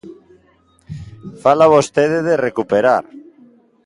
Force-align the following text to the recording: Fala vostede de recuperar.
Fala 1.43 1.71
vostede 1.75 2.17
de 2.27 2.35
recuperar. 2.47 3.03